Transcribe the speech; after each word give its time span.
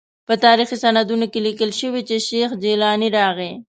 په 0.27 0.33
تاریخي 0.45 0.77
سندونو 0.83 1.25
کې 1.31 1.39
لیکل 1.47 1.71
شوي 1.79 2.01
چې 2.09 2.15
شیخ 2.27 2.49
جیلاني 2.63 3.09
راغی. 3.17 3.51